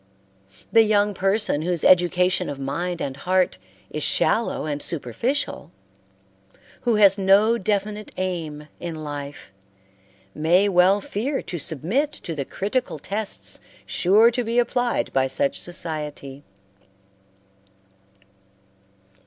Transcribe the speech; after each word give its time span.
The 0.71 0.81
young 0.81 1.13
person 1.13 1.61
whose 1.61 1.83
education 1.83 2.49
of 2.49 2.57
mind 2.59 3.03
and 3.03 3.15
heart 3.15 3.59
is 3.91 4.01
shallow 4.01 4.65
and 4.65 4.81
superficial, 4.81 5.69
who 6.81 6.95
has 6.95 7.19
no 7.19 7.59
definite 7.59 8.11
aim 8.17 8.67
in 8.79 8.95
life, 9.03 9.51
may 10.33 10.67
well 10.67 11.01
fear 11.01 11.43
to 11.43 11.59
submit 11.59 12.11
to 12.13 12.33
the 12.33 12.45
critical 12.45 12.97
tests 12.97 13.59
sure 13.85 14.31
to 14.31 14.43
be 14.43 14.57
applied 14.57 15.13
by 15.13 15.27
such 15.27 15.59
society. 15.59 16.41